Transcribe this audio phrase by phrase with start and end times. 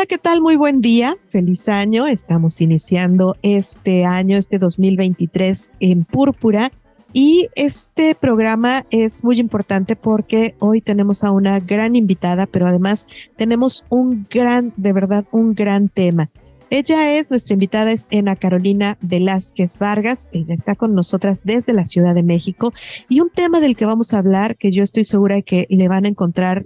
[0.00, 0.40] Hola, ¿qué tal?
[0.40, 2.06] Muy buen día, feliz año.
[2.06, 6.72] Estamos iniciando este año, este 2023 en Púrpura.
[7.12, 13.06] Y este programa es muy importante porque hoy tenemos a una gran invitada, pero además
[13.36, 16.30] tenemos un gran, de verdad, un gran tema.
[16.70, 20.30] Ella es, nuestra invitada es Ana Carolina Velázquez Vargas.
[20.32, 22.72] Ella está con nosotras desde la Ciudad de México.
[23.10, 25.88] Y un tema del que vamos a hablar, que yo estoy segura de que le
[25.88, 26.64] van a encontrar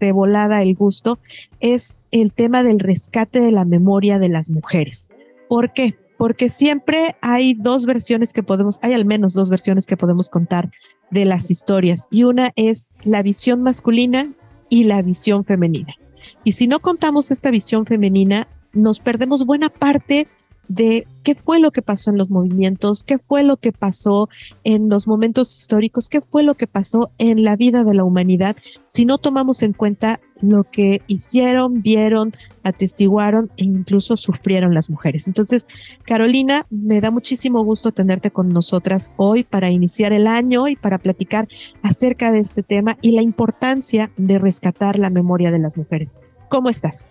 [0.00, 1.18] de volada el gusto
[1.60, 5.08] es el tema del rescate de la memoria de las mujeres.
[5.48, 5.96] ¿Por qué?
[6.16, 10.70] Porque siempre hay dos versiones que podemos, hay al menos dos versiones que podemos contar
[11.10, 14.32] de las historias y una es la visión masculina
[14.68, 15.94] y la visión femenina.
[16.44, 20.26] Y si no contamos esta visión femenina, nos perdemos buena parte
[20.68, 24.28] de qué fue lo que pasó en los movimientos, qué fue lo que pasó
[24.64, 28.56] en los momentos históricos, qué fue lo que pasó en la vida de la humanidad,
[28.86, 35.26] si no tomamos en cuenta lo que hicieron, vieron, atestiguaron e incluso sufrieron las mujeres.
[35.26, 35.66] Entonces,
[36.04, 40.98] Carolina, me da muchísimo gusto tenerte con nosotras hoy para iniciar el año y para
[40.98, 41.48] platicar
[41.82, 46.16] acerca de este tema y la importancia de rescatar la memoria de las mujeres.
[46.48, 47.08] ¿Cómo estás?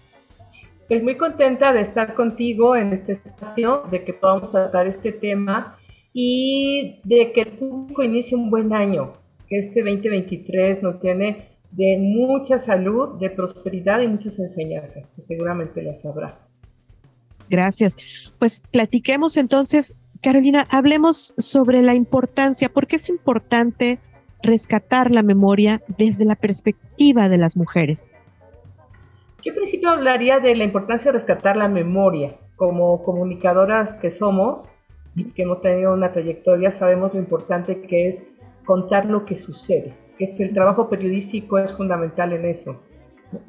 [0.88, 5.78] Pues muy contenta de estar contigo en este espacio, de que podamos tratar este tema
[6.14, 9.14] y de que el público inicie un buen año,
[9.48, 15.82] que este 2023 nos tiene de mucha salud, de prosperidad y muchas enseñanzas, que seguramente
[15.84, 16.40] las habrá.
[17.50, 17.98] Gracias.
[18.40, 24.00] Pues platiquemos entonces, Carolina, hablemos sobre la importancia, ¿por qué es importante
[24.42, 28.08] rescatar la memoria desde la perspectiva de las mujeres?
[29.48, 32.36] Yo en principio hablaría de la importancia de rescatar la memoria.
[32.58, 34.70] Como comunicadoras que somos
[35.16, 38.24] y que hemos tenido una trayectoria, sabemos lo importante que es
[38.66, 39.96] contar lo que sucede.
[40.20, 42.82] Es el trabajo periodístico es fundamental en eso.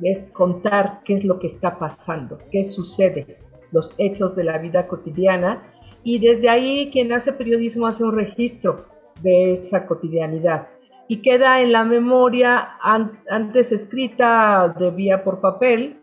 [0.01, 3.37] Es contar qué es lo que está pasando, qué sucede,
[3.73, 5.65] los hechos de la vida cotidiana.
[6.05, 8.87] Y desde ahí quien hace periodismo hace un registro
[9.21, 10.69] de esa cotidianidad
[11.09, 16.01] y queda en la memoria antes escrita de vía por papel,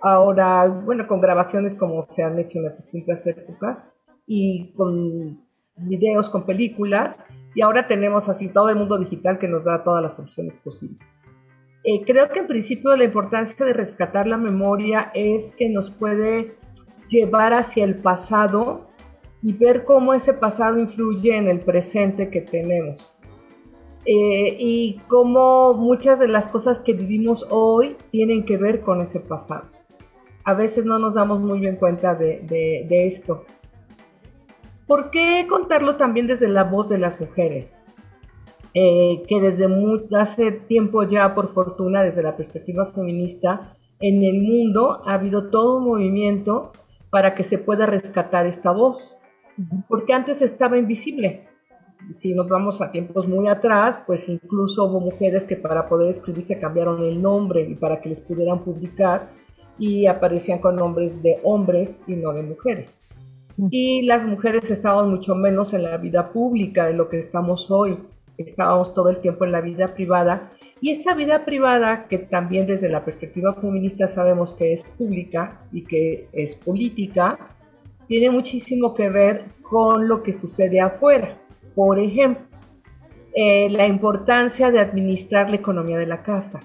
[0.00, 3.88] ahora, bueno, con grabaciones como se han hecho en las distintas épocas
[4.26, 5.40] y con
[5.76, 7.16] videos, con películas,
[7.54, 11.00] y ahora tenemos así todo el mundo digital que nos da todas las opciones posibles.
[11.84, 16.56] Eh, creo que en principio la importancia de rescatar la memoria es que nos puede
[17.08, 18.88] llevar hacia el pasado
[19.40, 23.14] y ver cómo ese pasado influye en el presente que tenemos.
[24.04, 29.20] Eh, y cómo muchas de las cosas que vivimos hoy tienen que ver con ese
[29.20, 29.64] pasado.
[30.44, 32.40] A veces no nos damos muy bien cuenta de,
[32.88, 33.44] de, esto.
[34.86, 37.78] ¿Por qué contarlo también desde la voz de las mujeres?
[38.72, 39.66] Eh, que desde
[40.16, 45.78] hace tiempo ya, por fortuna, desde la perspectiva feminista, en el mundo ha habido todo
[45.78, 46.72] un movimiento
[47.10, 49.18] para que se pueda rescatar esta voz,
[49.88, 51.47] porque antes estaba invisible
[52.14, 56.46] si nos vamos a tiempos muy atrás, pues incluso hubo mujeres que para poder escribir
[56.46, 59.28] se cambiaron el nombre y para que les pudieran publicar
[59.78, 63.00] y aparecían con nombres de hombres y no de mujeres.
[63.56, 63.68] Mm.
[63.70, 67.98] Y las mujeres estaban mucho menos en la vida pública de lo que estamos hoy.
[68.36, 70.50] Estábamos todo el tiempo en la vida privada.
[70.80, 75.82] Y esa vida privada, que también desde la perspectiva feminista sabemos que es pública y
[75.82, 77.38] que es política,
[78.06, 81.36] tiene muchísimo que ver con lo que sucede afuera.
[81.78, 82.44] Por ejemplo,
[83.36, 86.58] eh, la importancia de administrar la economía de la casa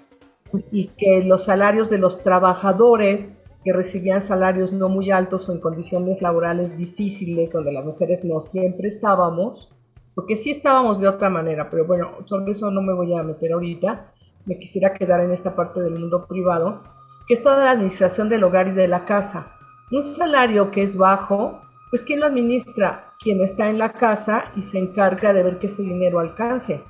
[0.72, 5.60] y que los salarios de los trabajadores que recibían salarios no muy altos o en
[5.60, 9.72] condiciones laborales difíciles, donde las mujeres no siempre estábamos,
[10.16, 13.54] porque sí estábamos de otra manera, pero bueno, sobre eso no me voy a meter
[13.54, 14.12] ahorita,
[14.48, 16.82] me quisiera quedar en esta parte del mundo privado,
[17.28, 19.54] que es toda la administración del hogar y de la casa.
[19.92, 21.62] Un salario que es bajo,
[21.92, 23.13] pues ¿quién lo administra?
[23.24, 26.82] Quien está en la casa y se encarga de ver que ese dinero alcance,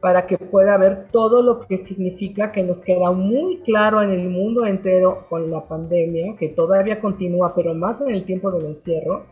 [0.00, 4.28] para que pueda ver todo lo que significa que nos queda muy claro en el
[4.28, 9.26] mundo entero con la pandemia, que todavía continúa, pero más en el tiempo del encierro,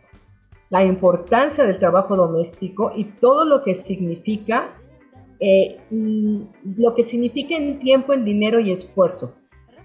[0.70, 4.70] la importancia del trabajo doméstico y todo lo que significa,
[5.40, 6.40] eh, mm,
[6.78, 9.34] lo que significa en tiempo, en dinero y esfuerzo,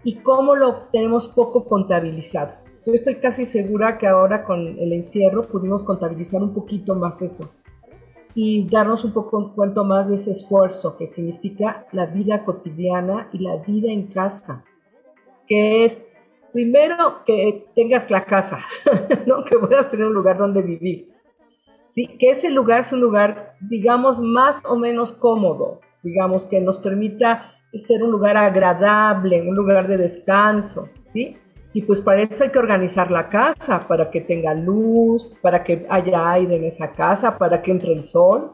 [0.04, 2.54] y cómo lo tenemos poco contabilizado
[2.86, 7.52] yo estoy casi segura que ahora con el encierro pudimos contabilizar un poquito más eso
[8.36, 13.40] y darnos un poco cuento más de ese esfuerzo que significa la vida cotidiana y
[13.40, 14.64] la vida en casa,
[15.48, 16.00] que es
[16.54, 18.60] primero que tengas la casa,
[19.26, 19.44] ¿no?
[19.44, 21.10] que puedas tener un lugar donde vivir,
[21.90, 22.08] ¿sí?
[22.20, 27.56] que ese lugar es un lugar, digamos, más o menos cómodo, digamos, que nos permita
[27.78, 31.38] ser un lugar agradable, un lugar de descanso, ¿sí?
[31.74, 35.86] Y pues para eso hay que organizar la casa, para que tenga luz, para que
[35.90, 38.54] haya aire en esa casa, para que entre el sol,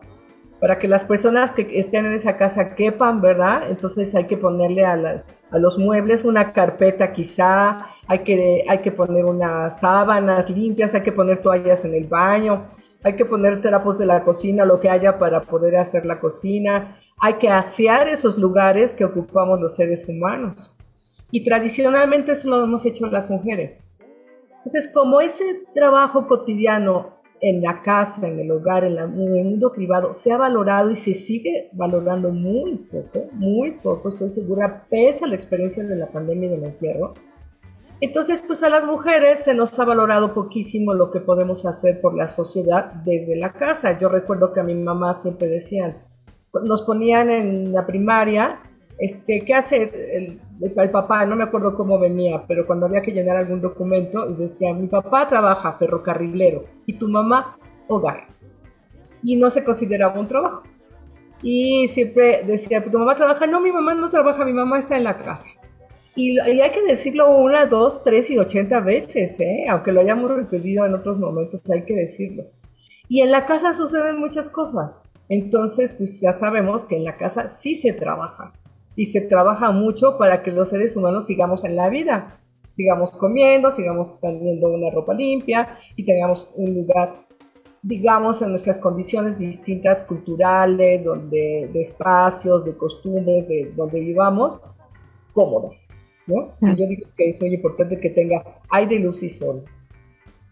[0.60, 3.70] para que las personas que estén en esa casa quepan, ¿verdad?
[3.70, 7.78] Entonces hay que ponerle a, los muebles una carpeta quizá,
[8.08, 12.66] hay que, hay que poner unas sábanas limpias, hay que poner toallas en el baño,
[13.04, 16.98] hay que poner trapos de la cocina, lo que haya para poder hacer la cocina,
[17.22, 20.75] hay que asear esos lugares que ocupamos los seres humanos.
[21.32, 23.86] Y tradicionalmente eso lo hemos hecho las mujeres.
[24.58, 30.14] Entonces, como ese trabajo cotidiano en la casa, en el hogar, en, el mundo privado,
[30.14, 35.28] se ha valorado y se sigue valorando muy poco, muy poco, estoy segura, pese a
[35.28, 37.14] la experiencia de la pandemia y del encierro.
[38.02, 42.16] Entonces, pues a las mujeres se nos ha valorado poquísimo lo que podemos hacer por
[42.16, 43.98] la sociedad desde la casa.
[44.00, 45.98] Yo recuerdo que a mi mamá siempre decían,
[46.64, 48.60] nos ponían en la primaria
[48.98, 51.26] este, ¿qué hace el, el, papá?
[51.26, 55.28] No me acuerdo cómo venía, pero cuando había que llenar algún documento, decía, mi papá
[55.28, 57.58] trabaja ferrocarrilero y tu mamá
[57.88, 58.28] hogar.
[59.22, 60.64] Y no se consideraba un trabajo.
[61.42, 65.04] Y siempre decía, tu mamá trabaja, no, mi mamá no trabaja, mi mamá está en
[65.04, 65.48] la casa.
[66.16, 69.66] Y, hay que decirlo una, dos, tres y ochenta veces, ¿eh?
[69.70, 72.46] aunque lo hayamos repetido en otros momentos, hay que decirlo.
[73.10, 75.10] Y en la casa suceden muchas cosas.
[75.28, 78.54] Entonces, pues ya sabemos que en la casa sí se trabaja
[78.96, 82.40] y se trabaja mucho para que los seres humanos sigamos en la vida,
[82.74, 87.26] sigamos comiendo, sigamos teniendo una ropa limpia y tengamos un lugar,
[87.82, 94.60] digamos, en nuestras condiciones distintas culturales, donde, de espacios, de costumbres, de donde vivamos,
[95.34, 95.72] cómodo.
[96.28, 96.54] ¿no?
[96.62, 99.64] Y yo digo que es muy importante que tenga aire, luz y sol.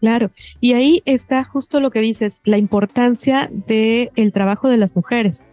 [0.00, 0.30] Claro,
[0.60, 5.44] y ahí está justo lo que dices, la importancia del el trabajo de las mujeres,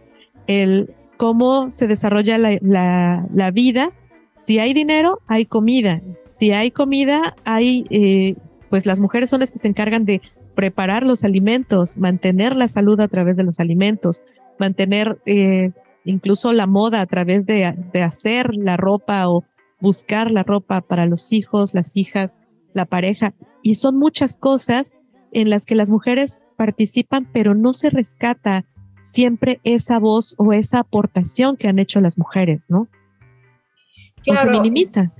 [0.46, 3.92] el cómo se desarrolla la, vida.
[4.38, 6.00] Si hay dinero, hay comida.
[6.26, 8.34] Si hay comida, hay, eh,
[8.70, 10.20] pues las mujeres son las que se encargan de
[10.56, 14.20] preparar los alimentos, mantener la salud a través de los alimentos,
[14.58, 15.70] mantener eh,
[16.04, 19.44] incluso la moda a través de, de hacer la ropa o
[19.78, 22.40] buscar la ropa para los hijos, las hijas,
[22.74, 23.32] la pareja.
[23.62, 24.92] Y son muchas cosas
[25.30, 28.64] en las que las mujeres participan, pero no se rescata
[29.02, 32.88] siempre esa voz o esa aportación que han hecho las mujeres, ¿no?
[34.24, 34.40] Claro.
[34.40, 35.12] O se minimiza.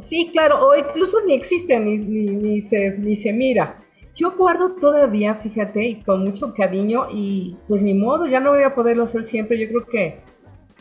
[0.00, 3.82] sí, claro, o incluso ni existe, ni, ni, se, ni se mira.
[4.14, 8.62] Yo guardo todavía, fíjate, y con mucho cariño, y pues ni modo, ya no voy
[8.62, 9.58] a poderlo hacer siempre.
[9.58, 10.20] Yo creo que,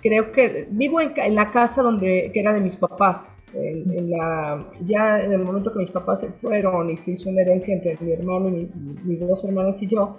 [0.02, 3.28] creo que vivo en, en la casa donde, que era de mis papás.
[3.54, 7.42] En, la, ya en el momento que mis papás se fueron y se hizo una
[7.42, 8.70] herencia entre mi hermano y
[9.04, 10.18] mis dos hermanas y yo,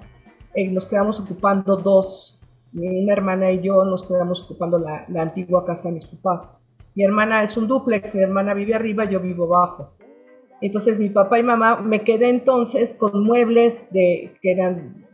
[0.56, 2.38] eh, nos quedamos ocupando dos,
[2.72, 6.48] una hermana y yo nos quedamos ocupando la, la, antigua casa de mis papás.
[6.94, 9.92] Mi hermana es un duplex, mi hermana vive arriba, yo vivo abajo.
[10.62, 15.06] Entonces mi papá y mamá me quedé entonces con muebles de, que eran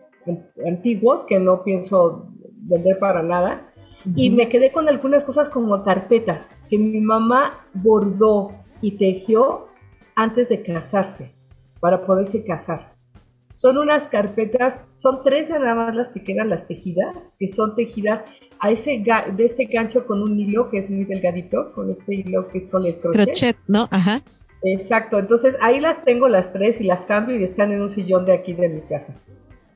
[0.64, 2.28] antiguos, que no pienso
[2.62, 3.68] vender para nada,
[4.14, 9.66] y me quedé con algunas cosas como carpetas que mi mamá bordó y tejió
[10.14, 11.32] antes de casarse,
[11.80, 12.91] para poderse casar.
[13.62, 18.22] Son unas carpetas, son tres nada más las que quedan las tejidas, que son tejidas
[18.58, 19.04] a ese
[19.36, 22.64] de ese gancho con un hilo que es muy delgadito, con este hilo que es
[22.70, 23.24] con el crochet.
[23.24, 23.88] Crochet, ¿no?
[23.92, 24.20] Ajá.
[24.64, 28.24] Exacto, entonces ahí las tengo las tres y las cambio y están en un sillón
[28.24, 29.14] de aquí de mi casa,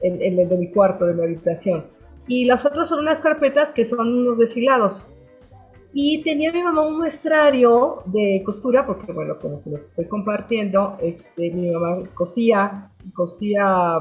[0.00, 1.86] en, en el de mi cuarto, de mi habitación.
[2.26, 5.06] Y las otras son unas carpetas que son unos deshilados.
[5.92, 10.98] Y tenía mi mamá un muestrario de costura, porque bueno, como que los estoy compartiendo,
[11.00, 13.98] este, mi mamá cosía, cosía,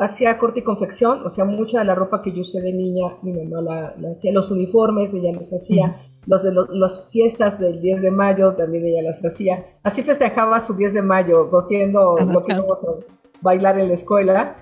[0.00, 3.16] hacía corte y confección, o sea, mucha de la ropa que yo usé de niña,
[3.22, 8.02] mi mamá la, hacía, los uniformes ella los hacía, los de las fiestas del 10
[8.02, 9.64] de mayo también ella las hacía.
[9.82, 12.88] Así festejaba su 10 de mayo, cosiendo lo que íbamos a
[13.40, 14.56] bailar en la escuela.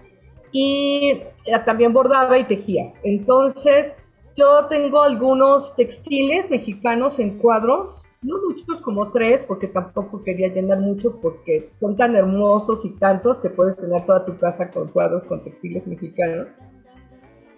[0.50, 1.20] Y
[1.66, 2.92] también bordaba y tejía.
[3.02, 3.94] Entonces,
[4.36, 10.80] yo tengo algunos textiles mexicanos en cuadros, no muchos como tres, porque tampoco quería llenar
[10.80, 15.24] mucho, porque son tan hermosos y tantos que puedes tener toda tu casa con cuadros
[15.24, 16.48] con textiles mexicanos.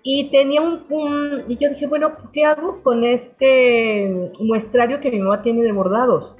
[0.03, 5.43] Y tenía un, y yo dije, bueno, ¿qué hago con este muestrario que mi mamá
[5.43, 6.35] tiene de bordados?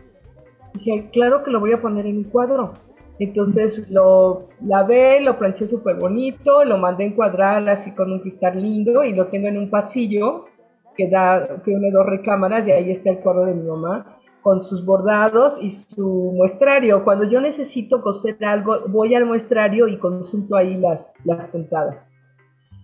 [0.75, 2.73] Dije, claro que lo voy a poner en un cuadro.
[3.19, 9.05] Entonces lo lavé, lo planché súper bonito, lo mandé encuadrar así con un cristal lindo
[9.05, 10.47] y lo tengo en un pasillo
[11.01, 14.63] que, da, que une dos recámaras y ahí está el cuadro de mi mamá con
[14.63, 17.05] sus bordados y su muestrario.
[17.05, 22.07] Cuando yo necesito coser algo, voy al muestrario y consulto ahí las, las puntadas.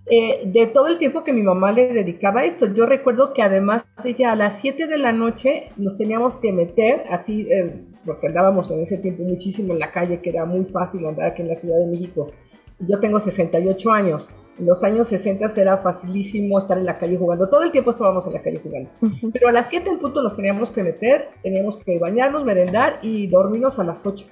[0.09, 3.43] Eh, de todo el tiempo que mi mamá le dedicaba a esto, yo recuerdo que
[3.43, 8.29] además ella a las 7 de la noche nos teníamos que meter, así, eh, porque
[8.29, 11.49] andábamos en ese tiempo muchísimo en la calle, que era muy fácil andar aquí en
[11.49, 12.31] la Ciudad de México.
[12.81, 14.31] Yo tengo 68 años.
[14.59, 17.49] En los años 60 era facilísimo estar en la calle jugando.
[17.49, 18.91] Todo el tiempo estábamos en la calle jugando.
[19.33, 23.27] Pero a las 7 en punto nos teníamos que meter, teníamos que bañarnos, merendar y
[23.27, 24.27] dormirnos a las 8.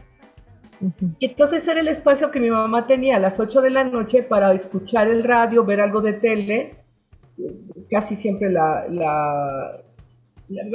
[1.18, 4.22] Y entonces era el espacio que mi mamá tenía a las 8 de la noche
[4.22, 6.70] para escuchar el radio, ver algo de tele,
[7.90, 8.84] casi siempre la,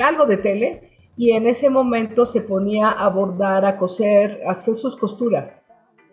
[0.01, 4.75] algo de tele, y en ese momento se ponía a bordar, a coser, a hacer
[4.75, 5.63] sus costuras.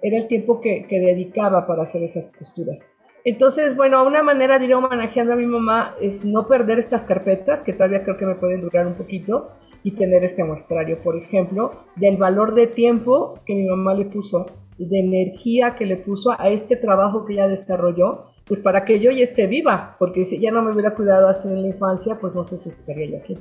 [0.03, 2.85] Era el tiempo que, que dedicaba para hacer esas costuras.
[3.25, 7.63] Entonces, bueno, una manera de ir homenajeando a mi mamá es no perder estas carpetas,
[7.63, 9.51] que todavía creo que me pueden durar un poquito,
[9.83, 14.47] y tener este muestrario, por ejemplo, del valor de tiempo que mi mamá le puso
[14.79, 19.11] de energía que le puso a este trabajo que ella desarrolló, pues para que yo
[19.11, 22.35] ya esté viva, porque si ya no me hubiera cuidado así en la infancia, pues
[22.35, 23.37] no sé si estaría yo aquí.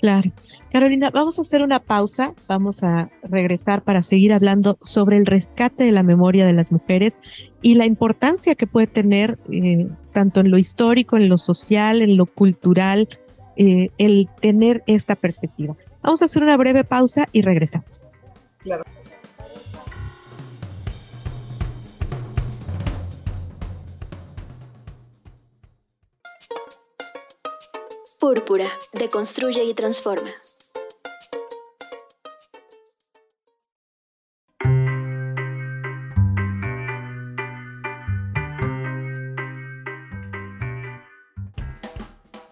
[0.00, 0.30] Claro.
[0.70, 5.84] Carolina, vamos a hacer una pausa, vamos a regresar para seguir hablando sobre el rescate
[5.84, 7.18] de la memoria de las mujeres
[7.62, 12.16] y la importancia que puede tener eh, tanto en lo histórico, en lo social, en
[12.16, 13.08] lo cultural,
[13.56, 15.76] eh, el tener esta perspectiva.
[16.02, 18.10] Vamos a hacer una breve pausa y regresamos.
[18.58, 18.84] Claro.
[28.28, 30.30] Púrpura, deconstruye y transforma.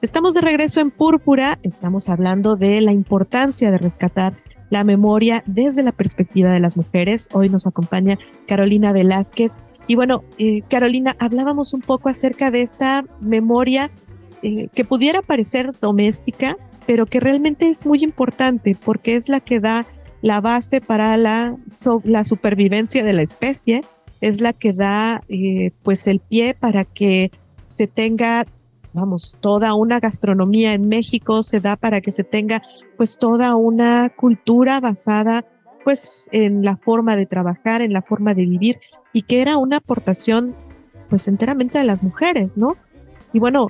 [0.00, 4.40] Estamos de regreso en Púrpura, estamos hablando de la importancia de rescatar
[4.70, 7.28] la memoria desde la perspectiva de las mujeres.
[7.32, 8.16] Hoy nos acompaña
[8.46, 9.50] Carolina Velázquez.
[9.88, 13.90] Y bueno, eh, Carolina, hablábamos un poco acerca de esta memoria
[14.44, 19.58] eh, que pudiera parecer doméstica, pero que realmente es muy importante porque es la que
[19.58, 19.86] da
[20.20, 21.56] la base para la,
[22.04, 23.80] la supervivencia de la especie,
[24.20, 27.30] es la que da eh, pues el pie para que
[27.66, 28.44] se tenga
[28.92, 32.62] vamos, toda una gastronomía en México se da para que se tenga
[32.98, 35.46] pues toda una cultura basada
[35.84, 38.78] pues en la forma de trabajar, en la forma de vivir
[39.14, 40.54] y que era una aportación
[41.08, 42.76] pues enteramente de las mujeres, ¿no?
[43.34, 43.68] Y bueno,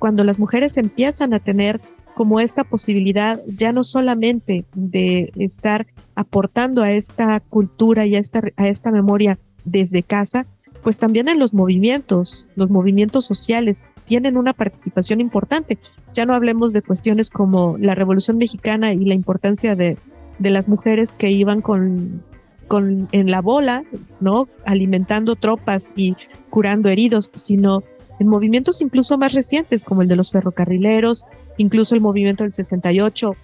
[0.00, 1.80] cuando las mujeres empiezan a tener
[2.16, 5.86] como esta posibilidad ya no solamente de estar
[6.16, 10.48] aportando a esta cultura y a esta, a esta memoria desde casa,
[10.82, 15.78] pues también en los movimientos, los movimientos sociales tienen una participación importante.
[16.12, 19.96] Ya no hablemos de cuestiones como la Revolución Mexicana y la importancia de,
[20.40, 22.24] de las mujeres que iban con,
[22.66, 23.84] con, en la bola,
[24.18, 24.48] ¿no?
[24.64, 26.16] Alimentando tropas y
[26.50, 27.84] curando heridos, sino
[28.18, 31.24] en movimientos incluso más recientes, como el de los ferrocarrileros,
[31.56, 33.36] incluso el movimiento del 68,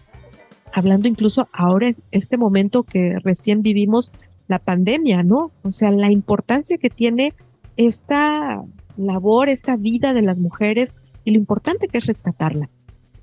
[0.73, 4.13] hablando incluso ahora, este momento que recién vivimos
[4.49, 5.53] la pandemia, ¿no?
[5.63, 7.33] O sea, la importancia que tiene
[7.77, 8.63] esta
[8.97, 12.69] labor, esta vida de las mujeres y lo importante que es rescatarla.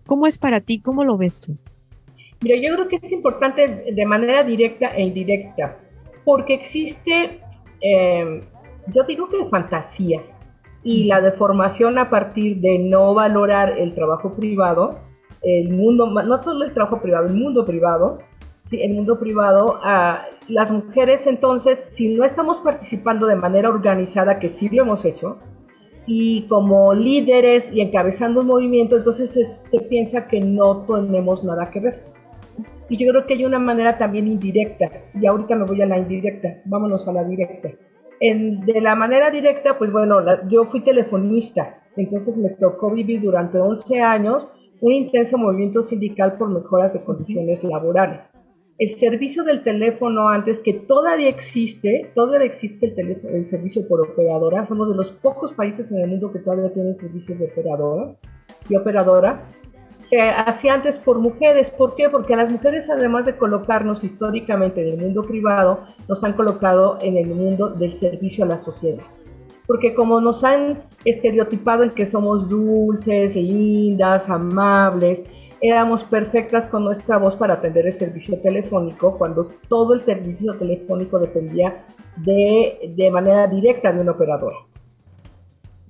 [0.05, 0.79] ¿Cómo es para ti?
[0.79, 1.57] ¿Cómo lo ves tú?
[2.41, 5.77] Mira, yo creo que es importante de manera directa e indirecta,
[6.25, 7.39] porque existe,
[7.81, 8.41] eh,
[8.87, 10.21] yo digo que fantasía
[10.83, 14.99] y la deformación a partir de no valorar el trabajo privado,
[15.41, 18.19] el mundo, no solo el trabajo privado, el mundo privado,
[18.71, 24.49] el mundo privado, a las mujeres entonces, si no estamos participando de manera organizada, que
[24.49, 25.39] sí lo hemos hecho,
[26.05, 31.79] y como líderes y encabezando un movimiento, entonces se, piensa que no tenemos nada que
[31.79, 32.03] ver.
[32.89, 35.97] Y yo creo que hay una manera también indirecta, y ahorita me voy a la
[35.97, 37.69] indirecta, vámonos a la directa.
[38.21, 43.57] En, de la manera directa, pues bueno, yo fui telefonista, entonces me tocó vivir durante
[43.57, 44.47] 11 años
[44.79, 48.33] un intenso movimiento sindical por mejoras de condiciones laborales.
[48.77, 54.01] El servicio del teléfono antes, que todavía existe, todavía existe el, teléfono, el servicio por
[54.01, 58.15] operadora, somos de los pocos países en el mundo que todavía tienen servicios de operadora
[58.69, 59.51] y operadora,
[60.01, 61.69] se hacía antes por mujeres.
[61.69, 62.09] ¿Por qué?
[62.09, 67.17] Porque las mujeres, además de colocarnos históricamente en el mundo privado, nos han colocado en
[67.17, 69.03] el mundo del servicio a la sociedad.
[69.67, 75.21] Porque como nos han estereotipado en que somos dulces, lindas, amables,
[75.61, 81.19] éramos perfectas con nuestra voz para atender el servicio telefónico cuando todo el servicio telefónico
[81.19, 81.85] dependía
[82.17, 84.70] de, de manera directa de un operador.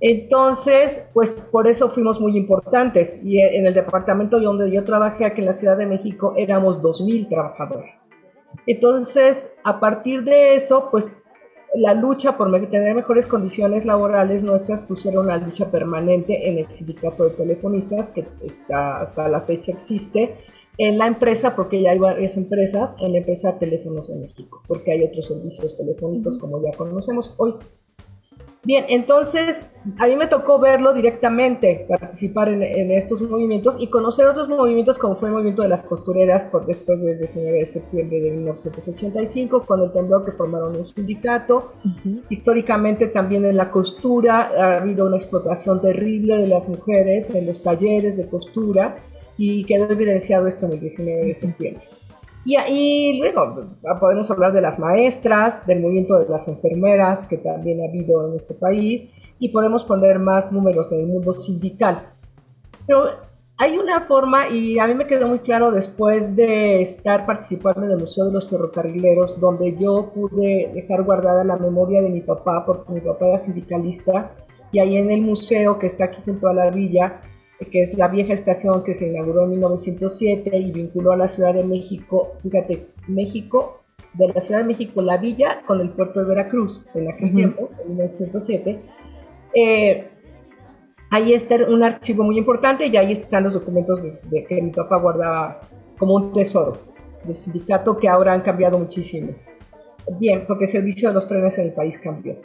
[0.04, 5.42] Entonces, pues por eso fuimos muy importantes y en el departamento donde yo trabajé aquí
[5.42, 8.08] en la Ciudad de México éramos 2.000 trabajadores.
[8.66, 11.14] Entonces, a partir de eso, pues
[11.76, 17.22] la lucha por tener mejores condiciones laborales nuestras pusieron una lucha permanente en el sindicato
[17.22, 18.26] de telefonistas, que
[18.74, 20.34] hasta la fecha existe,
[20.78, 24.90] en la empresa, porque ya hay varias empresas, en la empresa Teléfonos de México, porque
[24.90, 27.54] hay otros servicios telefónicos como ya conocemos hoy.
[28.64, 29.64] Bien, entonces
[29.98, 35.16] a mí me tocó verlo directamente, participar en, estos movimientos y conocer otros movimientos como
[35.16, 39.90] fue el movimiento de las costureras después del 19 de septiembre de 1985, con el
[39.90, 41.72] temblor que formaron un sindicato.
[42.28, 47.60] Históricamente también en la costura ha habido una explotación terrible de las mujeres en los
[47.64, 48.98] talleres de costura
[49.36, 51.82] y quedó evidenciado esto en el 19 de septiembre.
[52.44, 53.66] Y, ahí luego
[54.00, 58.36] podemos hablar de las maestras, del movimiento de las enfermeras que también ha habido en
[58.36, 59.04] este país
[59.38, 62.06] y podemos poner más números en el mundo sindical.
[62.86, 63.10] Pero
[63.58, 67.92] hay una forma, y a mí me quedó muy claro después de estar participando en
[67.92, 72.64] el Museo de los Ferrocarrileros, donde yo pude dejar guardada la memoria de mi papá,
[72.66, 74.32] porque mi papá era sindicalista,
[74.72, 77.20] y ahí en el museo que está aquí junto a la villa,
[77.66, 81.54] que es la vieja estación que se inauguró en 1907 y vinculó a la Ciudad
[81.54, 83.82] de México, fíjate, México,
[84.14, 87.70] de la Ciudad de México, la villa, con el puerto de Veracruz, en aquel tiempo,
[87.82, 88.80] en 1907.
[89.54, 90.08] Eh,
[91.10, 94.98] ahí está un archivo muy importante y ahí están los documentos de, que mi papá
[94.98, 95.60] guardaba
[95.98, 96.72] como un tesoro
[97.24, 99.32] del sindicato que ahora han cambiado muchísimo.
[100.18, 102.40] Bien, porque el servicio de los trenes en el país cambió.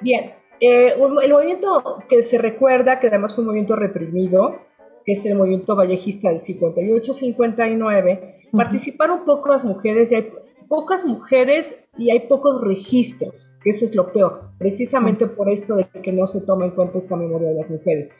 [0.00, 4.56] Bien, eh, el movimiento que se recuerda, que además fue un movimiento reprimido,
[5.04, 10.32] que es el movimiento vallejista del 58-59, participaron pocas mujeres y hay
[10.68, 15.86] pocas mujeres y hay pocos registros, que eso es lo peor, precisamente por esto de
[16.02, 18.10] que no se toma en cuenta esta memoria de las mujeres.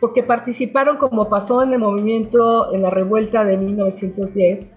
[0.00, 4.72] Porque participaron, como pasó en el movimiento, en la revuelta de 1910,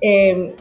[0.00, 0.54] eh,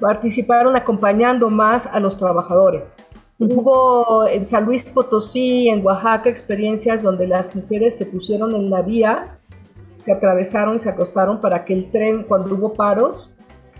[0.00, 2.94] participaron acompañando más a los trabajadores
[3.42, 8.82] Hubo en San Luis Potosí, en Oaxaca, experiencias donde las mujeres se pusieron en la
[8.82, 9.38] vía,
[10.04, 13.32] se atravesaron y se acostaron para que el tren, cuando hubo paros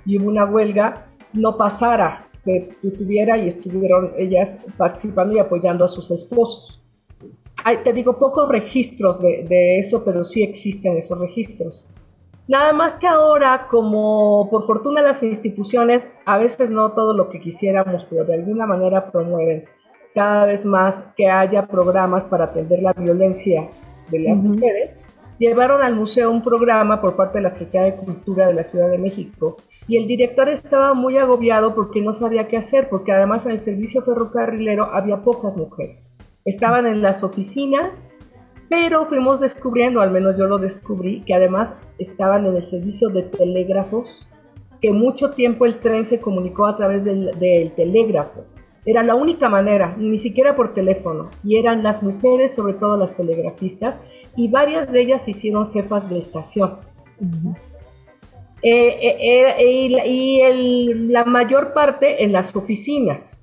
[0.06, 5.88] y hubo una huelga, no pasara, se detuviera y estuvieron ellas participando y apoyando a
[5.88, 6.82] sus esposos.
[7.62, 11.86] Hay, te digo, pocos registros de, de eso, pero sí existen esos registros.
[12.50, 17.38] Nada más que ahora, como por fortuna las instituciones, a veces no todo lo que
[17.38, 19.66] quisiéramos, pero de alguna manera promueven
[20.16, 23.68] cada vez más que haya programas para atender la violencia
[24.10, 24.98] de las mujeres,
[25.38, 28.90] llevaron al museo un programa por parte de la Secretaría de Cultura de la Ciudad
[28.90, 33.46] de México y el director estaba muy agobiado porque no sabía qué hacer, porque además
[33.46, 36.10] en el servicio ferrocarrilero había pocas mujeres.
[36.44, 38.09] Estaban en las oficinas
[38.70, 43.24] pero fuimos descubriendo, al menos yo lo descubrí, que además estaban en el servicio de
[43.24, 44.24] telégrafos,
[44.80, 48.44] que mucho tiempo el tren se comunicó a través del, telégrafo.
[48.86, 53.16] Era la única manera, ni siquiera por teléfono, y eran las mujeres, sobre todo las
[53.16, 54.00] telegrafistas,
[54.36, 56.76] y varias de ellas se hicieron jefas de estación.
[58.62, 63.36] Eh, eh, eh, y, la mayor parte en las oficinas.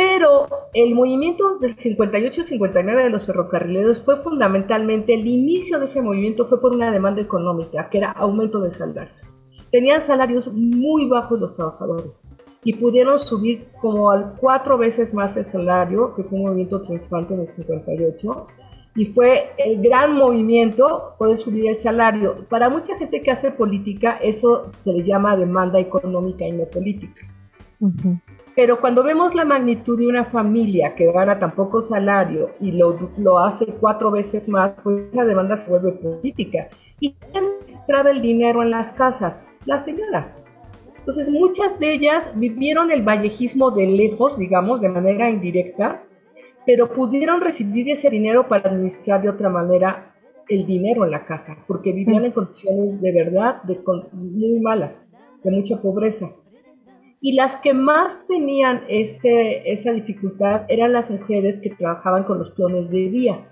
[0.00, 6.46] Pero el movimiento del 58-59 de los ferrocarrileros fue fundamentalmente, el inicio de ese movimiento
[6.46, 9.30] fue por una demanda económica, que era aumento de salarios.
[9.70, 12.26] Tenían salarios muy bajos los trabajadores
[12.64, 17.34] y pudieron subir como al cuatro veces más el salario, que fue un movimiento triunfante
[17.34, 18.46] en el 58,
[18.96, 22.46] y fue el gran movimiento poder subir el salario.
[22.48, 27.20] Para mucha gente que hace política, eso se le llama demanda económica y no política.
[28.56, 32.98] Pero cuando vemos la magnitud de una familia que gana tan poco salario y lo,
[33.16, 36.68] lo hace cuatro veces más, pues esa demanda se vuelve política.
[36.98, 37.44] ¿Y quién
[37.86, 39.40] trae el dinero en las casas?
[39.66, 40.44] Las señoras.
[40.98, 46.02] Entonces muchas de ellas vivieron el vallejismo de lejos, digamos, de manera indirecta,
[46.66, 50.14] pero pudieron recibir ese dinero para administrar de otra manera
[50.48, 53.80] el dinero en la casa, porque vivían en condiciones de verdad de,
[54.12, 55.08] muy malas,
[55.42, 56.30] de mucha pobreza.
[57.20, 62.50] Y las que más tenían ese, esa dificultad eran las mujeres que trabajaban con los
[62.52, 63.46] peones de vía.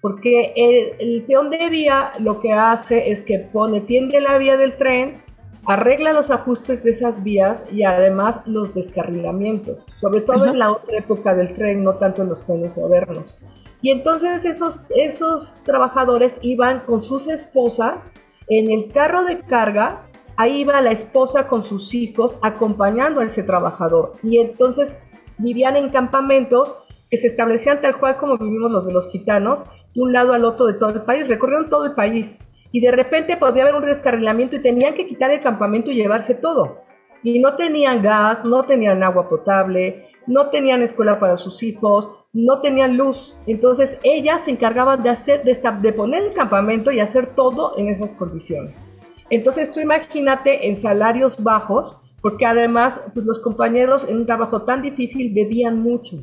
[0.00, 4.76] Porque el, peón de vía lo que hace es que pone, tiende la vía del
[4.76, 5.20] tren,
[5.66, 10.98] arregla los ajustes de esas vías y además los descarrilamientos, sobre todo en la otra
[10.98, 13.36] época del tren, no tanto en los trenes modernos.
[13.82, 18.10] Y entonces esos, esos trabajadores iban con sus esposas
[18.50, 20.07] En el carro de carga,
[20.38, 24.14] ahí iba la esposa con sus hijos acompañando a ese trabajador.
[24.22, 24.96] Y entonces
[25.36, 26.76] vivían en campamentos
[27.10, 29.62] que se establecían tal cual como vivimos los de los gitanos,
[29.94, 32.38] de un lado al otro de todo el país, recorrieron todo el país.
[32.70, 36.34] Y de repente podía haber un descarrilamiento y tenían que quitar el campamento y llevarse
[36.34, 36.82] todo.
[37.24, 42.60] Y no tenían gas, no tenían agua potable, no tenían escuela para sus hijos, no
[42.60, 43.34] tenían luz.
[43.48, 47.88] Entonces ellas se encargaban de hacer, de, de poner el campamento y hacer todo en
[47.88, 48.87] esas condiciones.
[49.30, 54.82] Entonces tú imagínate en salarios bajos, porque además pues, los compañeros en un trabajo tan
[54.82, 56.16] difícil bebían mucho.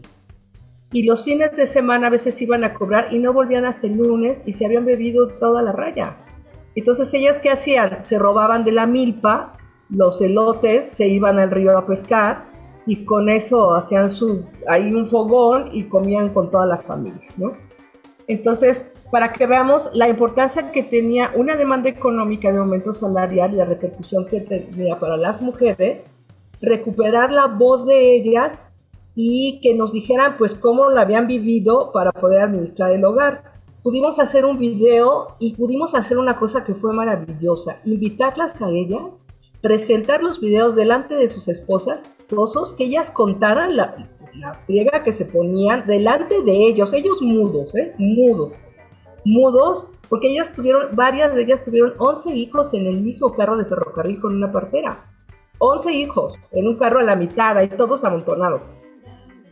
[0.91, 3.97] Y los fines de semana a veces iban a cobrar y no volvían hasta el
[3.97, 6.17] lunes y se habían bebido toda la raya.
[6.75, 8.03] Entonces ellas qué hacían?
[8.03, 9.53] Se robaban de la milpa
[9.89, 12.45] los elotes, se iban al río a pescar
[12.85, 17.53] y con eso hacían su, ahí un fogón y comían con toda la familia, ¿no?
[18.27, 23.55] Entonces, para que veamos la importancia que tenía una demanda económica de aumento salarial y
[23.55, 26.03] la repercusión que tenía para las mujeres,
[26.61, 28.59] recuperar la voz de ellas
[29.15, 33.53] y que nos dijeran pues cómo la habían vivido para poder administrar el hogar.
[33.83, 39.23] Pudimos hacer un video y pudimos hacer una cosa que fue maravillosa, invitarlas a ellas,
[39.61, 45.23] presentar los videos delante de sus esposas, todos que ellas contaran la, la que se
[45.23, 47.93] ponían delante de ellos, ellos mudos, ¿eh?
[47.97, 48.51] mudos
[49.25, 53.65] mudos, porque ellas tuvieron, varias de ellas tuvieron 11 hijos en el mismo carro de
[53.65, 54.97] ferrocarril con una partera.
[55.59, 58.69] 11 hijos en un carro a la mitad, y todos amontonados.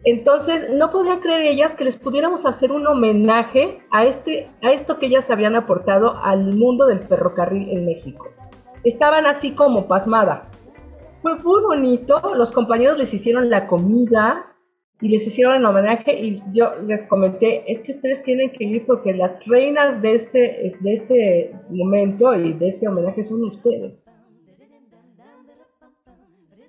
[0.05, 4.99] Entonces, no podían creer ellas que les pudiéramos hacer un homenaje a, este, a esto
[4.99, 8.27] que ellas habían aportado al mundo del ferrocarril en México.
[8.83, 10.59] Estaban así como pasmadas.
[11.21, 14.52] Fue muy bonito, los compañeros les hicieron la comida,
[15.03, 18.85] y les hicieron el homenaje y yo les comenté, es que ustedes tienen que ir
[18.85, 23.95] porque las reinas de este, de este momento y de este homenaje son ustedes.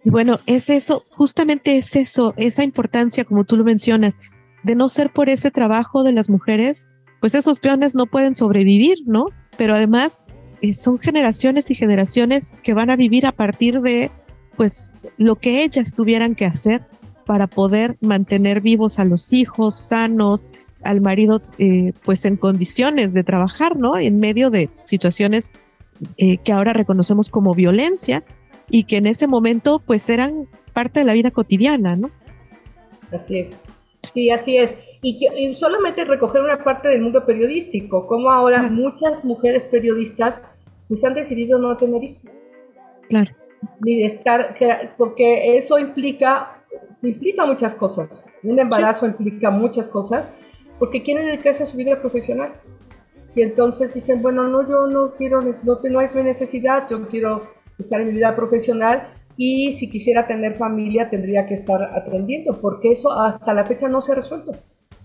[0.03, 4.17] Y bueno, es eso, justamente es eso, esa importancia, como tú lo mencionas,
[4.65, 6.89] de no ser por ese trabajo de las mujeres,
[7.21, 9.27] pues esos peones no pueden sobrevivir, ¿no?
[9.57, 10.23] Pero además
[10.61, 14.11] eh, son generaciones y generaciones que van a vivir a partir de,
[14.57, 16.83] pues, lo que ellas tuvieran que hacer
[17.25, 20.47] para poder mantener vivos a los hijos sanos,
[20.83, 23.97] al marido eh, pues en condiciones de trabajar, ¿no?
[23.97, 25.51] En medio de situaciones
[26.17, 28.25] eh, que ahora reconocemos como violencia
[28.69, 32.11] y que en ese momento pues eran parte de la vida cotidiana, ¿no?
[33.13, 33.49] Así es.
[34.13, 34.75] Sí, así es.
[35.03, 40.41] Y, solamente recoger una parte del mundo periodístico, como ahora muchas mujeres periodistas
[40.89, 42.43] pues han decidido no tener hijos.
[43.09, 43.31] Claro.
[43.81, 44.57] Ni de estar,
[44.97, 46.64] porque eso implica
[47.09, 48.27] implica muchas cosas.
[48.43, 50.31] Un embarazo implica muchas cosas
[50.79, 52.55] porque quieren dedicarse a su vida profesional.
[53.35, 57.43] Y entonces dicen, bueno, no, yo no quiero, no, no es mi necesidad, yo quiero
[57.79, 62.93] estar en mi vida profesional y si quisiera tener familia tendría que estar atendiendo, porque
[62.93, 64.53] eso hasta la fecha no se ha resuelto.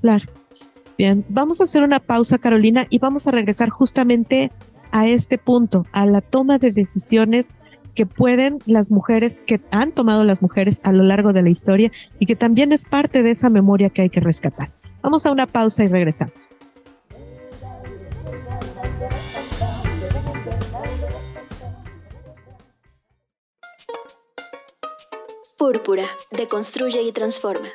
[0.02, 0.26] Claro.
[0.98, 4.52] Bien, vamos a hacer una pausa, Carolina, y vamos a regresar justamente
[4.92, 7.56] a este punto, a la toma de decisiones
[8.00, 11.92] que pueden las mujeres, que han tomado las mujeres a lo largo de la historia
[12.18, 14.72] y que también es parte de esa memoria que hay que rescatar.
[15.02, 16.52] Vamos a una pausa y regresamos.
[25.58, 27.68] Púrpura, deconstruye y transforma.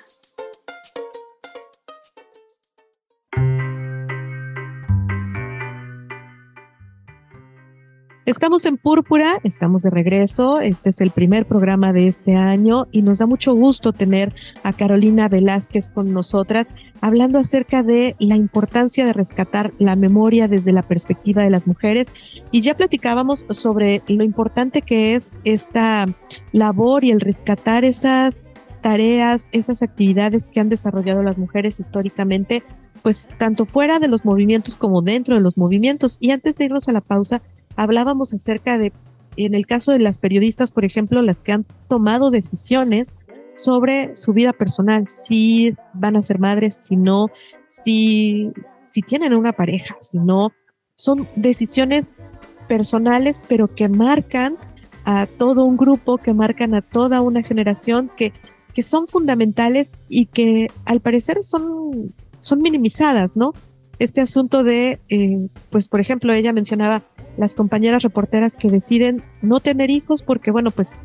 [8.27, 10.59] Estamos en Púrpura, estamos de regreso.
[10.59, 14.73] Este es el primer programa de este año y nos da mucho gusto tener a
[14.73, 16.69] Carolina Velázquez con nosotras
[17.03, 22.09] hablando acerca de la importancia de rescatar la memoria desde la perspectiva de las mujeres.
[22.51, 26.07] Y ya platicábamos sobre lo importante que es esta
[26.53, 28.43] labor y el rescatar esas
[28.81, 32.63] tareas, esas actividades que han desarrollado las mujeres históricamente,
[33.03, 36.17] pues tanto fuera de los movimientos como dentro de los movimientos.
[36.21, 37.43] Y antes de irnos a la pausa,
[37.77, 38.93] hablábamos acerca de,
[39.37, 43.17] en el caso de las periodistas, por ejemplo, las que han tomado decisiones
[43.57, 47.29] sobre su vida personal, si van a ser madres, si no,
[47.69, 48.51] si,
[48.85, 50.53] si tienen una pareja, si no,
[50.97, 52.21] son decisiones
[52.69, 54.57] personales, pero que marcan
[55.05, 58.33] a todo un grupo, que marcan a toda una generación, que,
[58.73, 63.53] que son fundamentales y que al parecer son, son minimizadas, ¿no?
[63.99, 67.03] Este asunto de, eh, pues por ejemplo, ella mencionaba
[67.37, 70.99] las compañeras reporteras que deciden no tener hijos porque, bueno, pues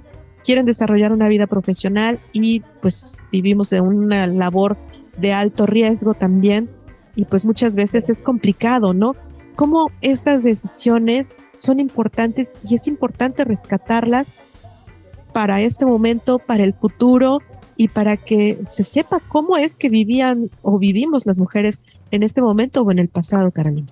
[0.43, 4.77] quieren desarrollar una vida profesional y pues vivimos de una labor
[5.17, 6.69] de alto riesgo también
[7.15, 9.15] y pues muchas veces es complicado, ¿no?
[9.59, 14.31] cómo estas decisiones son importantes y es importante rescatarlas
[15.33, 17.39] para este momento, para el futuro
[17.75, 22.41] y para que se sepa cómo es que vivían o vivimos las mujeres en este
[22.41, 23.91] momento o en el pasado, Carolina.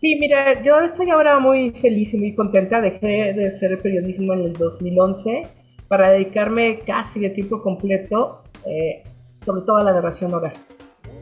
[0.00, 2.80] Sí, mira, yo estoy ahora muy feliz y muy contenta.
[2.80, 5.42] Dejé de hacer periodismo en el 2011
[5.88, 9.02] para dedicarme casi de tiempo completo, eh,
[9.44, 10.54] sobre todo a la narración oral.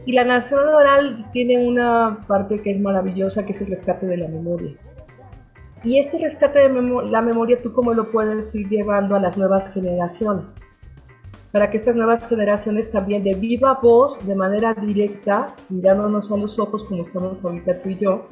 [0.07, 4.19] Y la narración oral tiene una parte que es maravillosa, que es el rescate de
[4.19, 4.77] la memoria.
[5.83, 9.73] Y este rescate de la memoria, ¿tú cómo lo puedes ir llevando a las nuevas
[9.73, 10.45] generaciones?
[11.51, 16.61] Para que estas nuevas generaciones también de viva voz, de manera directa, mirándonos a los
[16.61, 18.23] ojos como estamos ahorita tú y yo,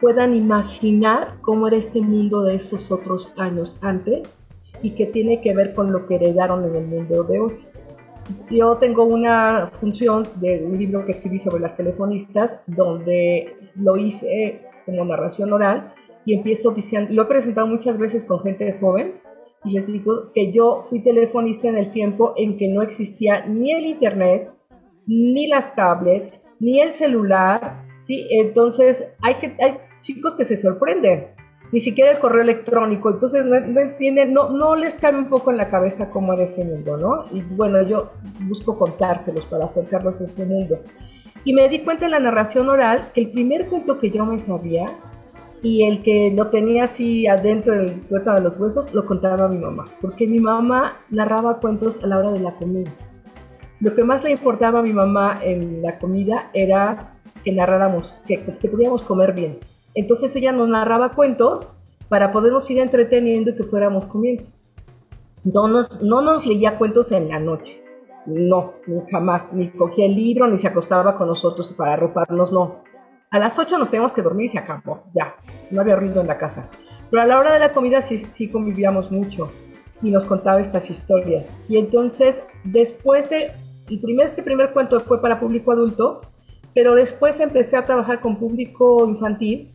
[0.00, 4.36] puedan imaginar cómo era este mundo de esos otros años antes
[4.82, 7.52] y que tiene que ver con lo que heredaron en el mundo de hoy.
[8.50, 14.62] Yo tengo una función de un libro que escribí sobre las telefonistas, donde lo hice
[14.86, 15.92] como narración oral
[16.24, 19.14] y empiezo diciendo, lo he presentado muchas veces con gente joven
[19.64, 23.72] y les digo que yo fui telefonista en el tiempo en que no existía ni
[23.72, 24.50] el internet,
[25.06, 28.26] ni las tablets, ni el celular, ¿sí?
[28.30, 31.28] Entonces hay, que, hay chicos que se sorprenden,
[31.72, 35.50] ni siquiera el correo electrónico, entonces no, no entienden, no, no les cabe un poco
[35.50, 37.24] en la cabeza cómo era ese mundo, ¿no?
[37.32, 40.80] Y bueno, yo busco contárselos para acercarlos a este mundo.
[41.44, 44.38] Y me di cuenta en la narración oral que el primer cuento que yo me
[44.40, 44.86] sabía
[45.62, 49.58] y el que lo tenía así adentro del cuento de los huesos lo contaba mi
[49.58, 52.90] mamá, porque mi mamá narraba cuentos a la hora de la comida.
[53.80, 58.42] Lo que más le importaba a mi mamá en la comida era que narráramos, que,
[58.42, 59.58] que pudiéramos comer bien.
[59.94, 61.68] Entonces ella nos narraba cuentos
[62.08, 64.44] para podernos ir entreteniendo y que fuéramos comiendo.
[65.44, 67.82] No nos, no nos leía cuentos en la noche,
[68.26, 68.74] no,
[69.10, 72.82] jamás, ni cogía el libro, ni se acostaba con nosotros para arroparnos, no
[73.30, 75.36] a las 8 nos teníamos que dormir y se acabó, ya,
[75.70, 76.68] no había ruido en la casa.
[77.10, 79.52] Pero a la hora de la comida sí, sí convivíamos mucho
[80.02, 81.46] y nos contaba estas historias.
[81.68, 83.52] Y entonces, después de,
[83.88, 86.22] el primer, este primer cuento fue para público adulto,
[86.74, 89.70] pero después empecé a trabajar con público infantil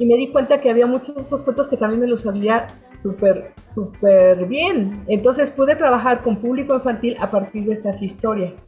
[0.00, 2.66] y me di cuenta que había muchos de esos cuentos que también me los sabía
[3.00, 5.04] súper, súper bien.
[5.06, 8.66] Entonces pude trabajar con público infantil a partir de estas historias,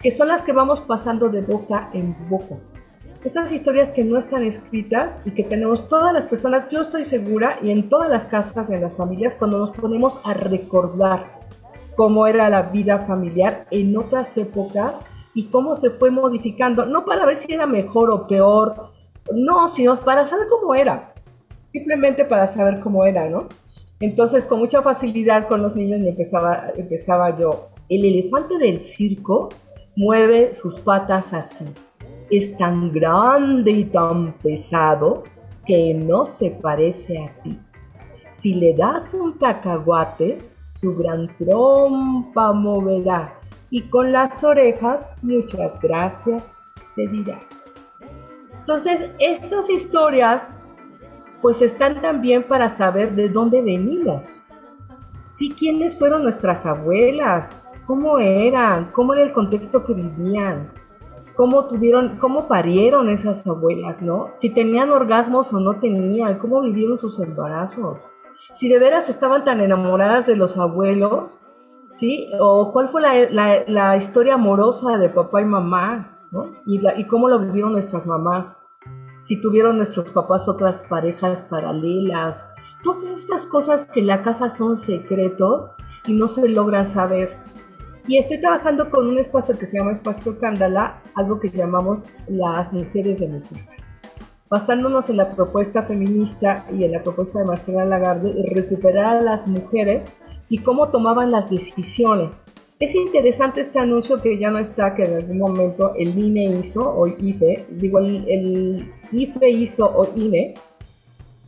[0.00, 2.56] que son las que vamos pasando de boca en boca
[3.24, 7.56] estas historias que no están escritas y que tenemos todas las personas, yo estoy segura,
[7.62, 11.38] y en todas las casas, en las familias, cuando nos ponemos a recordar
[11.94, 14.96] cómo era la vida familiar en otras épocas
[15.34, 18.90] y cómo se fue modificando, no para ver si era mejor o peor,
[19.34, 21.14] no, sino para saber cómo era,
[21.68, 23.48] simplemente para saber cómo era, ¿no?
[24.00, 29.48] Entonces, con mucha facilidad con los niños empezaba, empezaba yo, el elefante del circo
[29.96, 31.66] mueve sus patas así
[32.32, 35.22] es tan grande y tan pesado
[35.66, 37.58] que no se parece a ti.
[38.30, 40.38] Si le das un cacahuate,
[40.74, 43.38] su gran trompa moverá
[43.70, 46.48] y con las orejas muchas gracias
[46.96, 47.38] te dirá.
[48.62, 50.48] Entonces, estas historias
[51.40, 54.44] pues están también para saber de dónde venimos.
[55.28, 60.70] Sí, quiénes fueron nuestras abuelas, cómo eran, cómo era el contexto que vivían,
[61.34, 64.28] cómo tuvieron, cómo parieron esas abuelas, ¿no?
[64.32, 68.08] Si tenían orgasmos o no tenían, cómo vivieron sus embarazos,
[68.54, 71.38] si de veras estaban tan enamoradas de los abuelos,
[71.90, 72.30] ¿sí?
[72.38, 76.11] O cuál fue la, historia amorosa de papá y mamá,
[76.66, 78.54] Y, y cómo lo vivieron nuestras mamás,
[79.18, 82.44] si tuvieron nuestros papás otras parejas paralelas,
[82.82, 85.70] todas estas cosas que en la casa son secretos
[86.06, 87.36] y no se logran saber.
[88.06, 92.72] Y estoy trabajando con un espacio que se llama Espacio Cándala, algo que llamamos las
[92.72, 93.72] mujeres de mi casa.
[94.50, 99.22] Basándonos en la propuesta feminista y en la propuesta de Marcela Lagarde de recuperar a
[99.22, 100.10] las mujeres
[100.48, 102.41] y cómo tomaban las decisiones.
[102.82, 106.82] Es interesante este anuncio que ya no está, que en algún momento el INE hizo,
[106.82, 110.54] o IFE, digo, el, el IFE hizo, o INE,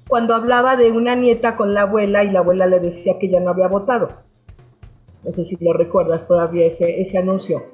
[0.08, 3.40] cuando hablaba de una nieta con la abuela y la abuela le decía que ya
[3.40, 4.24] no había votado
[5.24, 7.64] no sé si lo recuerdas todavía ese, ese anuncio.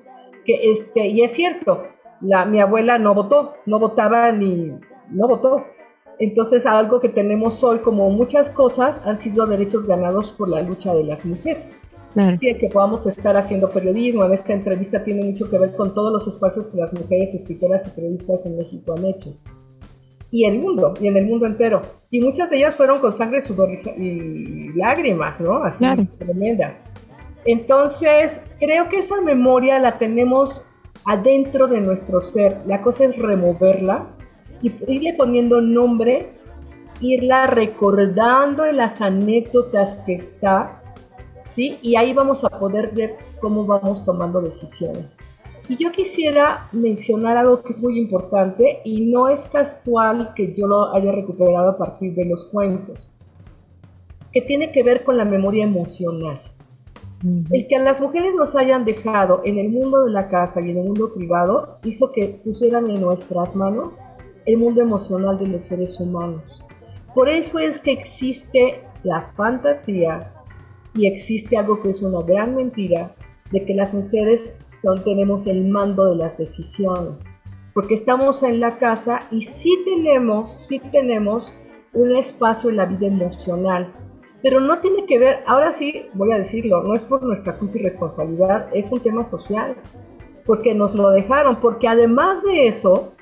[0.45, 1.83] Que este, y es cierto,
[2.21, 4.73] la, mi abuela no votó, no votaba ni,
[5.11, 5.65] no votó.
[6.19, 10.95] Entonces algo que tenemos hoy, como muchas cosas, han sido derechos ganados por la lucha
[10.95, 11.90] de las mujeres.
[12.13, 12.37] Claro.
[12.39, 14.25] Sí, que podamos estar haciendo periodismo.
[14.25, 17.87] En esta entrevista tiene mucho que ver con todos los espacios que las mujeres escritoras
[17.87, 19.37] y periodistas en México han hecho.
[20.33, 21.81] Y el mundo, y en el mundo entero.
[22.11, 25.63] Y muchas de ellas fueron con sangre, sudor y, lágrimas, ¿no?
[25.63, 25.85] Así,
[26.19, 26.79] tremendas.
[27.45, 30.63] Entonces, creo que esa memoria la tenemos
[31.05, 32.59] adentro de nuestro ser.
[32.67, 34.07] La cosa es removerla
[34.63, 36.31] y irle poniendo nombre,
[37.01, 40.80] irla recordando en las anécdotas que está,
[41.61, 41.79] ¿sí?
[41.83, 45.05] Y ahí vamos a poder ver cómo vamos tomando decisiones.
[45.69, 50.67] Y yo quisiera mencionar algo que es muy importante y no es casual que yo
[50.67, 53.11] lo haya recuperado a partir de los cuentos,
[54.33, 56.41] que tiene que ver con la memoria emocional.
[57.51, 60.71] El que a las mujeres nos hayan dejado en el mundo de la casa y
[60.71, 63.93] en el mundo privado hizo que pusieran en nuestras manos
[64.47, 66.43] el mundo emocional de los seres humanos.
[67.15, 70.33] Por eso es que existe la fantasía
[70.95, 73.15] y existe algo que es una gran mentira
[73.51, 74.55] de que las mujeres
[75.05, 77.15] tenemos el mando de las decisiones,
[77.75, 81.53] porque estamos en la casa y sí tenemos, sí tenemos
[81.93, 83.93] un espacio en la vida emocional,
[84.43, 87.79] pero no tiene que ver, ahora sí voy a decirlo, no es por nuestra culpa
[87.79, 89.77] y responsabilidad, es un tema social,
[90.47, 93.13] porque nos lo dejaron, porque además de eso,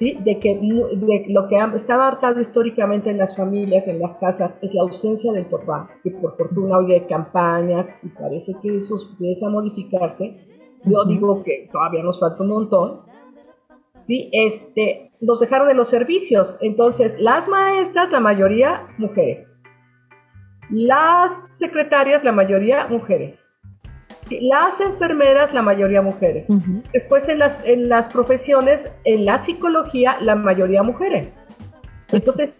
[0.00, 0.16] ¿sí?
[0.24, 4.72] de que de lo que estaba hartado históricamente en las familias, en las casas, es
[4.72, 9.46] la ausencia del papá, que por fortuna hoy hay campañas y parece que eso empieza
[9.46, 10.38] a modificarse,
[10.84, 13.00] yo digo que todavía nos falta un montón,
[13.94, 16.56] sí, este, nos dejaron de los servicios.
[16.62, 19.54] Entonces, las maestras, la mayoría mujeres.
[20.70, 23.39] Las secretarias, la mayoría mujeres.
[24.40, 26.46] Las enfermeras, la mayoría mujeres.
[26.92, 31.28] Después en las, en las profesiones, en la psicología, la mayoría mujeres.
[32.12, 32.54] Entonces,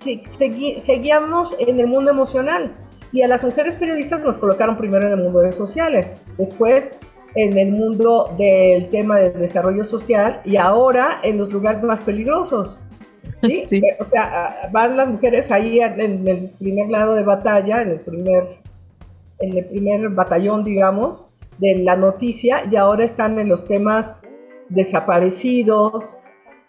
[0.80, 2.72] seguíamos en el mundo emocional.
[3.12, 6.22] Y a las mujeres periodistas nos colocaron primero en el mundo de sociales.
[6.38, 6.92] Después
[7.35, 12.78] en el mundo del tema del desarrollo social y ahora en los lugares más peligrosos.
[13.40, 13.83] ¿sí?
[13.98, 18.59] O sea, van las mujeres ahí en el primer lado de batalla, en el primer,
[19.38, 21.26] en el primer batallón, digamos,
[21.60, 24.20] de la noticia y ahora están en los temas
[24.68, 26.18] desaparecidos,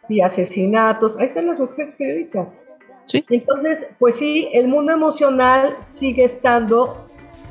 [0.01, 2.57] sí, asesinatos, ahí están las mujeres periodistas.
[3.05, 3.25] Sí.
[3.29, 7.07] Entonces, pues sí, el mundo emocional sigue estando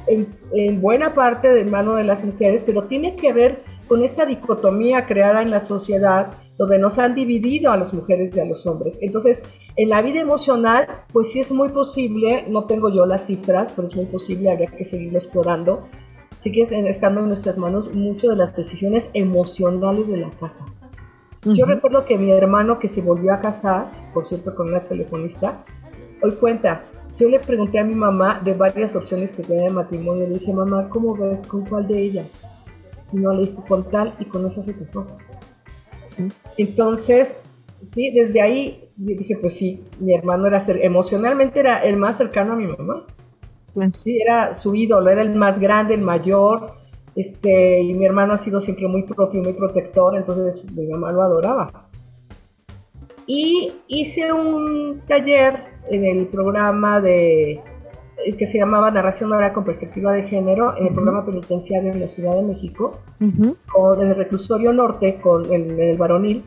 [0.06, 5.06] en, buena parte de mano de las mujeres, pero tiene que ver con esta dicotomía
[5.06, 8.98] creada en la sociedad donde nos han dividido a las mujeres y a los hombres.
[9.00, 9.42] Entonces,
[9.76, 13.88] en la vida emocional, pues sí es muy posible, no tengo yo las cifras, pero
[13.88, 15.88] es muy posible, habría que seguirlo explorando,
[16.40, 20.64] sigue estando en nuestras manos muchas de las decisiones emocionales de la casa.
[21.44, 25.64] Yo recuerdo que mi hermano que se volvió a casar, por cierto, con una telefonista,
[26.22, 26.82] hoy cuenta,
[27.18, 30.26] yo le pregunté a mi mamá de varias opciones que tenía de matrimonio.
[30.26, 31.46] Le dije, mamá, ¿cómo ves?
[31.46, 32.26] ¿Con cuál de ellas?
[33.12, 35.06] Y no le dije, con tal y con esa se casó.
[36.56, 37.36] Entonces,
[37.88, 42.52] sí, desde ahí dije, pues sí, mi hermano era ser, emocionalmente era el más cercano
[42.52, 43.06] a mi mamá.
[43.94, 46.72] Sí, era su ídolo, era el más grande, el mayor.
[47.16, 51.22] Este, y mi hermano ha sido siempre muy propio, muy protector, entonces mi mamá lo
[51.22, 51.88] adoraba.
[53.26, 57.60] Y hice un taller en el programa de
[58.38, 62.08] que se llamaba Narración Oral con Perspectiva de Género, en el programa penitenciario en la
[62.08, 62.98] Ciudad de México,
[63.72, 66.44] con, en el reclusorio norte, con el, el varonil.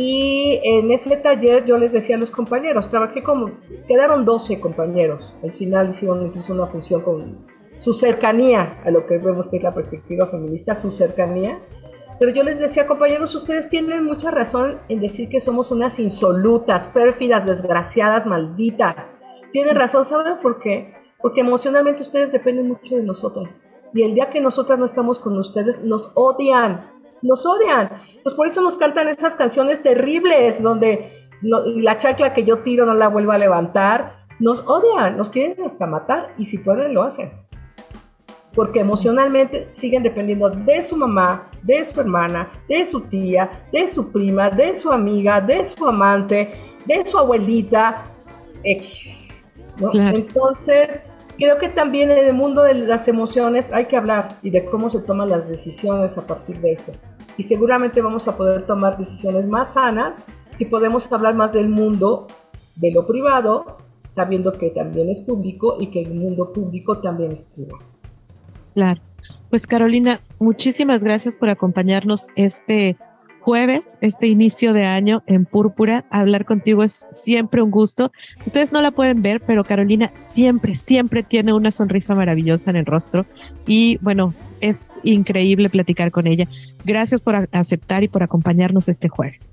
[0.00, 3.50] Y en ese taller yo les decía a los compañeros, trabajé como,
[3.88, 7.44] quedaron 12 compañeros, al final hicieron incluso una función con
[7.80, 11.58] su cercanía a lo que vemos que es la perspectiva feminista, su cercanía,
[12.20, 16.86] pero yo les decía, compañeros, ustedes tienen mucha razón en decir que somos unas insolutas,
[16.86, 19.16] pérfidas, desgraciadas, malditas.
[19.50, 20.94] Tienen razón, ¿saben por qué?
[21.20, 23.66] Porque emocionalmente ustedes dependen mucho de nosotras.
[23.92, 26.97] Y el día que nosotras no estamos con ustedes, nos odian.
[27.22, 27.90] Nos odian.
[28.22, 32.94] Pues por eso nos cantan esas canciones terribles donde la chancla que yo tiro no
[32.94, 34.26] la vuelvo a levantar.
[34.40, 37.32] Nos odian, nos quieren hasta matar y si pueden lo hacen
[38.58, 44.10] porque emocionalmente siguen dependiendo de su mamá, de su hermana, de su tía, de su
[44.10, 46.54] prima, de su amiga, de su amante,
[46.86, 48.02] de su abuelita,
[48.64, 49.28] X.
[49.92, 54.64] Entonces, creo que también en el mundo de las emociones hay que hablar y de
[54.64, 56.92] cómo se toman las decisiones a partir de eso.
[57.36, 60.14] Y seguramente vamos a poder tomar decisiones más sanas
[60.56, 62.26] si podemos hablar más del mundo
[62.76, 63.78] de lo privado,
[64.10, 67.84] sabiendo que también es público y que el mundo público también es privado.
[68.74, 69.00] Claro.
[69.50, 72.96] Pues Carolina, muchísimas gracias por acompañarnos este
[73.48, 76.04] jueves, este inicio de año en Púrpura.
[76.10, 78.12] Hablar contigo es siempre un gusto.
[78.44, 82.84] Ustedes no la pueden ver, pero Carolina siempre, siempre tiene una sonrisa maravillosa en el
[82.84, 83.24] rostro
[83.66, 86.44] y bueno, es increíble platicar con ella.
[86.84, 89.50] Gracias por aceptar y por acompañarnos este jueves.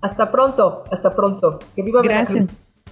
[0.00, 1.58] Hasta pronto, hasta pronto.
[1.74, 2.46] Que viva Gracias.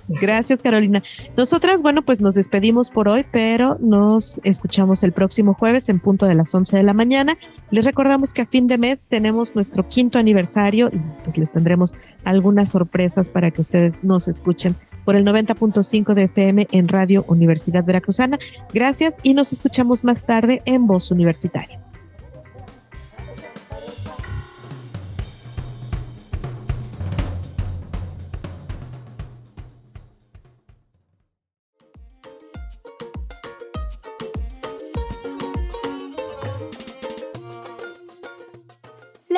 [0.09, 1.03] Gracias, Carolina.
[1.37, 6.27] Nosotras, bueno, pues nos despedimos por hoy, pero nos escuchamos el próximo jueves en punto
[6.27, 7.37] de las 11 de la mañana.
[7.71, 11.95] Les recordamos que a fin de mes tenemos nuestro quinto aniversario y pues les tendremos
[12.25, 17.85] algunas sorpresas para que ustedes nos escuchen por el 90.5 de FM en Radio Universidad
[17.85, 18.39] Veracruzana.
[18.73, 21.86] Gracias y nos escuchamos más tarde en Voz Universitaria.